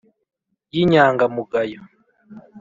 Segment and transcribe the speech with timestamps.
[0.77, 1.79] y' iny:angamugayo